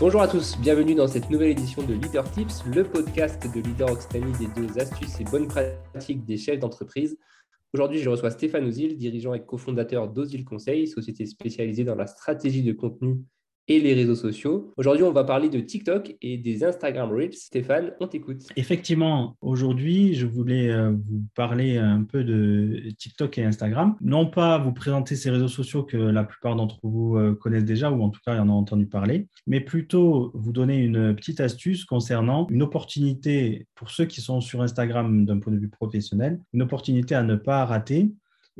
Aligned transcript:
Bonjour 0.00 0.22
à 0.22 0.28
tous, 0.28 0.56
bienvenue 0.58 0.94
dans 0.94 1.06
cette 1.06 1.28
nouvelle 1.28 1.50
édition 1.50 1.82
de 1.82 1.92
Leader 1.92 2.24
Tips, 2.30 2.64
le 2.64 2.84
podcast 2.84 3.46
de 3.54 3.60
Leader 3.60 3.92
Occitanie 3.92 4.32
des 4.38 4.46
deux 4.46 4.78
astuces 4.78 5.20
et 5.20 5.24
bonnes 5.24 5.46
pratiques 5.46 6.24
des 6.24 6.38
chefs 6.38 6.58
d'entreprise. 6.58 7.18
Aujourd'hui, 7.74 7.98
je 7.98 8.08
reçois 8.08 8.30
Stéphane 8.30 8.64
Ozil, 8.64 8.96
dirigeant 8.96 9.34
et 9.34 9.44
cofondateur 9.44 10.08
d'Ozil 10.08 10.46
Conseil, 10.46 10.88
société 10.88 11.26
spécialisée 11.26 11.84
dans 11.84 11.96
la 11.96 12.06
stratégie 12.06 12.62
de 12.62 12.72
contenu 12.72 13.18
et 13.70 13.78
les 13.78 13.94
réseaux 13.94 14.16
sociaux. 14.16 14.72
Aujourd'hui, 14.76 15.04
on 15.04 15.12
va 15.12 15.22
parler 15.22 15.48
de 15.48 15.60
TikTok 15.60 16.16
et 16.20 16.38
des 16.38 16.64
Instagram 16.64 17.12
Reels. 17.12 17.34
Stéphane, 17.34 17.92
on 18.00 18.08
t'écoute. 18.08 18.42
Effectivement, 18.56 19.36
aujourd'hui, 19.40 20.14
je 20.14 20.26
voulais 20.26 20.70
euh, 20.70 20.90
vous 20.90 21.22
parler 21.36 21.78
un 21.78 22.02
peu 22.02 22.24
de 22.24 22.90
TikTok 22.98 23.38
et 23.38 23.44
Instagram. 23.44 23.94
Non 24.00 24.26
pas 24.26 24.58
vous 24.58 24.72
présenter 24.72 25.14
ces 25.14 25.30
réseaux 25.30 25.46
sociaux 25.46 25.84
que 25.84 25.96
la 25.96 26.24
plupart 26.24 26.56
d'entre 26.56 26.80
vous 26.82 27.16
euh, 27.16 27.34
connaissent 27.34 27.64
déjà, 27.64 27.92
ou 27.92 28.02
en 28.02 28.10
tout 28.10 28.20
cas 28.26 28.40
en 28.40 28.48
ont 28.48 28.54
entendu 28.54 28.86
parler, 28.86 29.28
mais 29.46 29.60
plutôt 29.60 30.32
vous 30.34 30.50
donner 30.50 30.78
une 30.78 31.14
petite 31.14 31.38
astuce 31.38 31.84
concernant 31.84 32.48
une 32.50 32.62
opportunité 32.62 33.68
pour 33.76 33.90
ceux 33.90 34.06
qui 34.06 34.20
sont 34.20 34.40
sur 34.40 34.62
Instagram 34.62 35.24
d'un 35.24 35.38
point 35.38 35.52
de 35.52 35.58
vue 35.58 35.68
professionnel, 35.68 36.40
une 36.52 36.62
opportunité 36.62 37.14
à 37.14 37.22
ne 37.22 37.36
pas 37.36 37.64
rater 37.64 38.10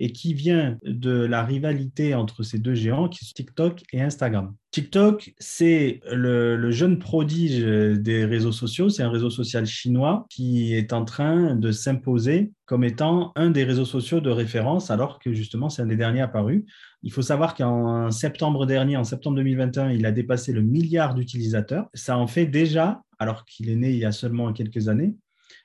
et 0.00 0.12
qui 0.12 0.32
vient 0.32 0.78
de 0.82 1.10
la 1.10 1.45
rivalité 1.45 2.14
entre 2.14 2.42
ces 2.42 2.59
deux 2.59 2.74
géants 2.74 3.09
qui 3.09 3.27
sont 3.27 3.34
TikTok 3.34 3.82
et 3.92 4.00
Instagram. 4.00 4.54
TikTok, 4.70 5.34
c'est 5.38 6.00
le, 6.10 6.70
jeune 6.70 6.98
prodige 6.98 7.60
des 7.60 8.24
réseaux 8.24 8.50
sociaux. 8.50 8.88
C'est 8.88 9.02
un 9.02 9.10
réseau 9.10 9.28
social 9.28 9.66
chinois 9.66 10.26
qui 10.30 10.74
est 10.74 10.95
en 10.95 11.04
train 11.04 11.54
de 11.54 11.70
s'imposer 11.70 12.50
comme 12.64 12.82
étant 12.82 13.32
un 13.36 13.50
des 13.50 13.62
réseaux 13.64 13.84
sociaux 13.84 14.20
de 14.20 14.30
référence, 14.30 14.90
alors 14.90 15.18
que 15.18 15.34
justement, 15.34 15.68
c'est 15.68 15.82
un 15.82 15.86
des 15.86 15.96
derniers 15.96 16.23
apparus. 16.23 16.64
Il 17.02 17.12
faut 17.12 17.23
savoir 17.23 17.54
qu'en 17.54 18.10
septembre 18.10 18.64
dernier, 18.64 18.96
en 18.96 19.04
septembre 19.04 19.37
2021, 19.37 19.90
il 19.90 20.06
a 20.06 20.12
dépassé 20.12 20.52
le 20.52 20.62
milliard 20.62 21.14
d'utilisateurs. 21.14 21.88
Ça 21.92 22.16
en 22.16 22.26
fait 22.26 22.46
déjà, 22.46 23.02
alors 23.18 23.45
qu'il 23.45 23.68
est 23.68 23.76
né 23.76 23.90
il 23.90 23.98
y 23.98 24.06
a 24.06 24.12
seulement 24.12 24.51
quelques 24.54 24.88
années, 24.88 25.15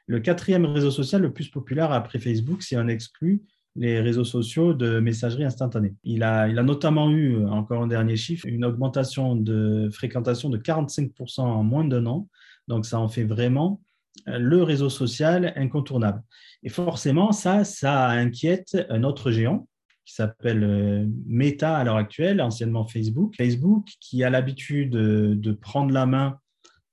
le 0.08 0.20
quatrième 0.20 0.66
réseau 0.66 0.92
social 0.92 1.22
le 1.22 1.32
plus 1.32 1.48
populaire 1.48 1.92
après 1.92 2.20
Facebook, 2.20 2.64
si 2.64 2.76
on 2.76 2.88
exclut 2.88 3.42
les 3.76 4.00
réseaux 4.00 4.24
sociaux 4.24 4.74
de 4.74 5.00
messagerie 5.00 5.44
instantanée. 5.44 5.94
Il 6.04 6.24
a, 6.24 6.48
il 6.48 6.58
a 6.58 6.64
notamment 6.64 7.10
eu, 7.12 7.46
encore 7.46 7.82
un 7.84 7.88
dernier 7.88 8.16
chiffre, 8.16 8.46
une 8.48 8.64
augmentation 8.64 9.36
de 9.36 9.90
fréquentation 9.92 10.50
de 10.50 10.58
45% 10.58 11.42
en 11.42 11.64
moins 11.64 11.84
d'un 11.84 12.06
an. 12.06 12.28
Donc, 12.68 12.86
ça 12.86 13.00
en 13.00 13.10
fait 13.10 13.26
vraiment 13.26 13.82
euh, 14.28 14.38
le 14.38 14.64
réseau 14.64 14.90
social 14.90 15.54
incontournable. 15.56 16.24
Et 16.64 16.70
forcément, 16.70 17.32
ça, 17.32 17.64
ça 17.64 18.08
inquiète 18.10 18.78
un 18.90 19.04
autre 19.04 19.32
géant 19.32 19.68
qui 20.06 20.14
s'appelle 20.14 20.64
euh, 20.64 21.06
Meta 21.28 21.78
à 21.78 21.84
l'heure 21.84 21.98
actuelle, 21.98 22.42
anciennement 22.42 22.86
Facebook. 22.86 23.36
Facebook 23.36 23.88
qui 24.00 24.24
a 24.24 24.30
l'habitude 24.30 24.92
de 24.92 25.52
prendre 25.52 25.92
la 25.92 26.06
main 26.06 26.40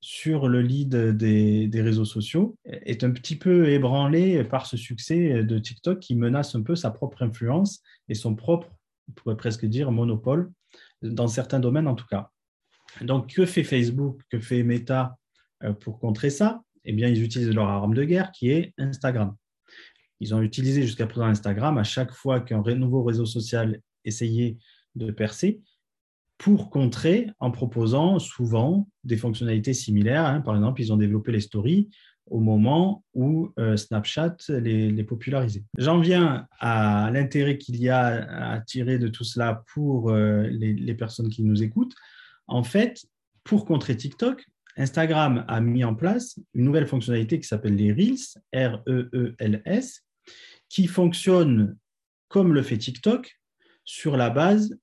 sur 0.03 0.48
le 0.48 0.61
lead 0.61 0.95
des, 0.95 1.70
réseaux 1.81 2.05
sociaux 2.05 2.56
est 2.64 3.05
un 3.05 3.12
petit 3.12 3.36
peu 3.36 3.70
ébranlé 3.70 4.42
par 4.42 4.67
ce 4.67 4.77
succès 4.77 5.45
de 5.45 5.58
TikTok 5.58 6.00
qui 6.00 6.17
menace 6.17 6.56
un 6.56 6.62
peu 6.62 6.75
sa 6.75 6.91
propre 6.91 7.22
influence 7.22 7.83
et 8.08 8.14
son 8.14 8.34
propre, 8.34 8.69
on 9.08 9.12
pourrait 9.12 9.36
presque 9.36 9.64
dire, 9.64 9.92
monopole, 9.92 10.50
dans 11.03 11.28
certains 11.28 11.61
domaines 11.61 11.86
en 11.86 11.95
tout 11.95 12.06
cas. 12.06 12.30
Donc, 13.00 13.33
que 13.33 13.47
fait 13.47 13.62
Facebook, 13.62 14.20
que 14.28 14.41
fait 14.41 14.64
Meta 14.64 15.17
euh, 15.62 15.73
pour 15.73 15.98
contrer 15.98 16.30
ça? 16.30 16.62
Eh 16.84 16.92
bien, 16.92 17.08
ils 17.08 17.23
utilisent 17.23 17.55
leur 17.55 17.69
arme 17.69 17.95
de 17.95 18.05
guerre 18.05 18.33
qui 18.33 18.50
est 18.50 18.75
Instagram. 18.78 19.34
Ils 20.20 20.34
ont 20.34 20.42
utilisé 20.42 20.83
jusqu'à 20.83 21.06
présent 21.06 21.27
Instagram 21.27 21.78
à 21.78 21.84
chaque 21.84 22.12
fois 22.12 22.41
qu'un 22.41 22.61
nouveau 22.75 23.05
réseau 23.05 23.25
social 23.25 23.80
essayait 24.05 24.58
de 24.95 25.11
percer 25.11 25.61
pour 26.43 26.71
contrer 26.71 27.31
en 27.39 27.53
proposant 27.53 28.19
souvent 28.19 28.89
des 29.05 29.17
fonctionnalités 29.17 29.75
similaires. 29.75 30.27
Hein. 30.27 30.41
Par 30.41 30.57
exemple, 30.57 30.81
ils 30.81 30.93
ont 30.93 30.97
développé 30.97 31.31
les 31.31 31.39
stories 31.39 31.89
au 32.27 32.41
moment 32.41 33.05
où 33.15 33.53
euh, 33.61 33.77
Snapchat 33.77 34.39
les, 34.48 35.05
popularisait. 35.05 35.63
J'en 35.79 36.01
viens 36.01 36.48
à 36.58 37.11
l'intérêt 37.13 37.58
qu'il 37.58 37.77
y 37.77 37.89
a 37.89 38.55
à 38.55 38.61
tirer 38.61 38.98
de 38.98 39.07
tout 39.07 39.23
cela 39.23 39.63
pour 39.73 40.11
euh, 40.11 40.48
les, 40.51 40.73
les, 40.73 40.95
personnes 40.95 41.29
qui 41.29 41.45
nous 41.45 41.63
écoutent. 41.63 41.95
En 42.48 42.64
fait, 42.64 43.07
pour 43.45 43.64
contrer 43.64 43.97
TikTok, 43.97 44.45
Instagram 44.77 45.45
a 45.47 45.61
mis 45.61 45.85
en 45.85 45.95
place 45.95 46.41
une 46.55 46.64
nouvelle 46.64 46.89
fonctionnalité 46.89 47.39
qui 47.39 47.47
s'appelle 47.47 47.77
les 47.77 47.92
Reels, 47.92 48.42
R-E-E-L-S, 48.53 50.05
qui 50.69 50.89
fonctionne 50.89 51.77
comme 52.27 52.53
le 52.53 52.63
fait 52.63 52.79
TikTok 52.79 53.39
sur 53.85 54.17
la 54.17 54.30
base 54.30 54.77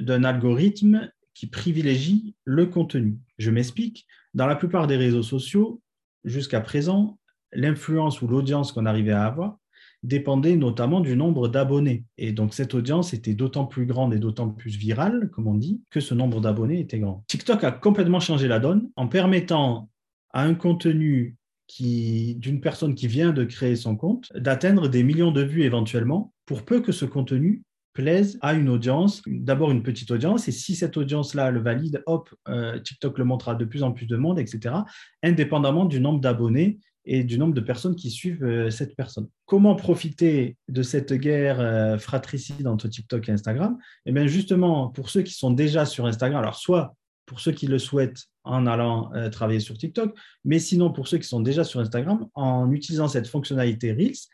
d'un 0.00 0.24
algorithme 0.24 1.10
qui 1.34 1.46
privilégie 1.46 2.34
le 2.44 2.66
contenu. 2.66 3.18
Je 3.38 3.50
m'explique. 3.50 4.06
Dans 4.34 4.46
la 4.46 4.56
plupart 4.56 4.86
des 4.86 4.96
réseaux 4.96 5.22
sociaux, 5.22 5.80
jusqu'à 6.24 6.60
présent, 6.60 7.18
l'influence 7.52 8.22
ou 8.22 8.26
l'audience 8.26 8.72
qu'on 8.72 8.86
arrivait 8.86 9.12
à 9.12 9.24
avoir 9.24 9.58
dépendait 10.02 10.56
notamment 10.56 11.00
du 11.00 11.16
nombre 11.16 11.48
d'abonnés. 11.48 12.04
Et 12.16 12.32
donc 12.32 12.54
cette 12.54 12.74
audience 12.74 13.12
était 13.12 13.34
d'autant 13.34 13.66
plus 13.66 13.86
grande 13.86 14.14
et 14.14 14.18
d'autant 14.18 14.48
plus 14.48 14.76
virale, 14.76 15.30
comme 15.30 15.46
on 15.46 15.54
dit, 15.54 15.82
que 15.90 16.00
ce 16.00 16.14
nombre 16.14 16.40
d'abonnés 16.40 16.80
était 16.80 16.98
grand. 16.98 17.24
TikTok 17.28 17.64
a 17.64 17.72
complètement 17.72 18.20
changé 18.20 18.46
la 18.46 18.58
donne 18.58 18.88
en 18.96 19.08
permettant 19.08 19.90
à 20.32 20.42
un 20.42 20.54
contenu 20.54 21.36
d'une 21.78 22.60
personne 22.60 22.94
qui 22.94 23.08
vient 23.08 23.32
de 23.32 23.44
créer 23.44 23.74
son 23.74 23.96
compte 23.96 24.32
d'atteindre 24.36 24.88
des 24.88 25.02
millions 25.02 25.32
de 25.32 25.42
vues 25.42 25.64
éventuellement, 25.64 26.32
pour 26.44 26.64
peu 26.64 26.80
que 26.80 26.92
ce 26.92 27.04
contenu 27.04 27.62
plaise 27.96 28.38
à 28.42 28.52
une 28.52 28.68
audience, 28.68 29.22
d'abord 29.26 29.70
une 29.70 29.82
petite 29.82 30.10
audience, 30.10 30.48
et 30.48 30.52
si 30.52 30.76
cette 30.76 30.98
audience-là 30.98 31.50
le 31.50 31.60
valide, 31.60 32.02
hop, 32.04 32.28
euh, 32.46 32.78
TikTok 32.78 33.16
le 33.16 33.24
montrera 33.24 33.54
de 33.54 33.64
plus 33.64 33.82
en 33.82 33.90
plus 33.90 34.06
de 34.06 34.16
monde, 34.16 34.38
etc., 34.38 34.74
indépendamment 35.22 35.86
du 35.86 35.98
nombre 35.98 36.20
d'abonnés 36.20 36.78
et 37.06 37.24
du 37.24 37.38
nombre 37.38 37.54
de 37.54 37.60
personnes 37.62 37.96
qui 37.96 38.10
suivent 38.10 38.44
euh, 38.44 38.68
cette 38.68 38.96
personne. 38.96 39.28
Comment 39.46 39.76
profiter 39.76 40.58
de 40.68 40.82
cette 40.82 41.14
guerre 41.14 41.58
euh, 41.58 41.96
fratricide 41.96 42.66
entre 42.68 42.86
TikTok 42.86 43.30
et 43.30 43.32
Instagram? 43.32 43.78
Eh 44.04 44.12
bien, 44.12 44.26
justement, 44.26 44.88
pour 44.90 45.08
ceux 45.08 45.22
qui 45.22 45.32
sont 45.32 45.50
déjà 45.50 45.86
sur 45.86 46.04
Instagram, 46.04 46.42
alors 46.42 46.56
soit 46.56 46.94
pour 47.24 47.40
ceux 47.40 47.52
qui 47.52 47.66
le 47.66 47.78
souhaitent 47.78 48.24
en 48.44 48.66
allant 48.66 49.10
travailler 49.32 49.58
sur 49.58 49.76
TikTok, 49.76 50.16
mais 50.44 50.60
sinon 50.60 50.92
pour 50.92 51.08
ceux 51.08 51.18
qui 51.18 51.26
sont 51.26 51.40
déjà 51.40 51.64
sur 51.64 51.80
Instagram, 51.80 52.28
en 52.34 52.70
utilisant 52.70 53.08
cette 53.08 53.26
fonctionnalité 53.26 53.90
Reels, 53.90 54.28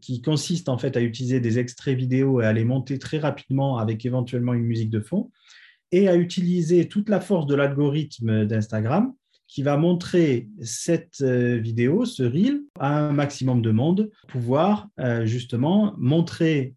qui 0.00 0.20
consiste 0.20 0.68
en 0.68 0.78
fait 0.78 0.96
à 0.96 1.00
utiliser 1.00 1.40
des 1.40 1.58
extraits 1.58 1.96
vidéo 1.96 2.40
et 2.40 2.46
à 2.46 2.52
les 2.52 2.64
monter 2.64 2.98
très 2.98 3.18
rapidement 3.18 3.78
avec 3.78 4.04
éventuellement 4.04 4.54
une 4.54 4.64
musique 4.64 4.90
de 4.90 5.00
fond, 5.00 5.30
et 5.92 6.08
à 6.08 6.16
utiliser 6.16 6.88
toute 6.88 7.08
la 7.08 7.20
force 7.20 7.46
de 7.46 7.54
l'algorithme 7.54 8.44
d'Instagram 8.44 9.12
qui 9.48 9.62
va 9.62 9.76
montrer 9.76 10.48
cette 10.60 11.20
euh, 11.20 11.56
vidéo, 11.56 12.04
ce 12.04 12.24
reel, 12.24 12.62
à 12.80 12.98
un 12.98 13.12
maximum 13.12 13.62
de 13.62 13.70
monde, 13.70 14.10
pouvoir 14.28 14.88
euh, 14.98 15.24
justement 15.24 15.94
montrer 15.98 16.74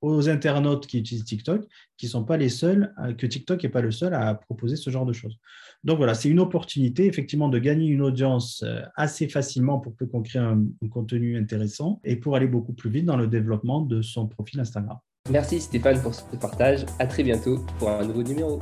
aux 0.00 0.28
internautes 0.28 0.86
qui 0.86 0.98
utilisent 0.98 1.24
TikTok, 1.24 1.64
qui 1.96 2.08
sont 2.08 2.24
pas 2.24 2.36
les 2.36 2.48
seuls, 2.48 2.94
euh, 3.02 3.14
que 3.14 3.26
TikTok 3.26 3.62
n'est 3.62 3.68
pas 3.68 3.80
le 3.80 3.90
seul 3.90 4.14
à 4.14 4.34
proposer 4.34 4.76
ce 4.76 4.90
genre 4.90 5.06
de 5.06 5.12
choses. 5.12 5.38
Donc 5.84 5.98
voilà, 5.98 6.14
c'est 6.14 6.28
une 6.28 6.40
opportunité 6.40 7.06
effectivement 7.06 7.48
de 7.48 7.58
gagner 7.58 7.88
une 7.88 8.02
audience 8.02 8.62
euh, 8.64 8.82
assez 8.94 9.28
facilement 9.28 9.78
pour 9.78 9.94
peu 9.94 10.06
qu'on 10.06 10.22
crée 10.22 10.38
un, 10.38 10.64
un, 10.82 10.88
contenu 10.88 11.38
intéressant 11.38 12.00
et 12.04 12.16
pour 12.16 12.36
aller 12.36 12.46
beaucoup 12.46 12.72
plus 12.72 12.90
vite 12.90 13.04
dans 13.04 13.16
le 13.16 13.26
développement 13.26 13.80
de 13.80 14.02
son 14.02 14.26
profil 14.26 14.60
Instagram. 14.60 14.98
Merci 15.30 15.60
Stéphane 15.60 16.00
pour 16.00 16.14
ce 16.14 16.22
partage. 16.36 16.86
À 16.98 17.06
très 17.06 17.22
bientôt 17.22 17.64
pour 17.78 17.90
un 17.90 18.04
nouveau 18.04 18.22
numéro. 18.22 18.60